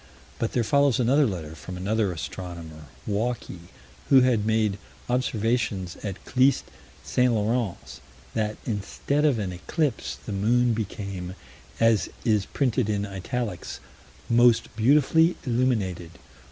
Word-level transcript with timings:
But 0.39 0.53
there 0.53 0.63
follows 0.63 0.99
another 0.99 1.27
letter, 1.27 1.53
from 1.53 1.77
another 1.77 2.11
astronomer, 2.11 2.85
Walkey, 3.05 3.69
who 4.09 4.21
had 4.21 4.47
made 4.47 4.79
observations 5.07 5.95
at 6.01 6.25
Clyst 6.25 6.63
St. 7.03 7.31
Lawrence: 7.31 8.01
that, 8.33 8.57
instead 8.65 9.25
of 9.25 9.37
an 9.37 9.51
eclipse, 9.53 10.15
the 10.25 10.31
moon 10.33 10.73
became 10.73 11.35
as 11.79 12.09
is 12.25 12.47
printed 12.47 12.89
in 12.89 13.05
italics 13.05 13.79
"most 14.27 14.75
beautifully 14.75 15.35
illuminated" 15.45 16.09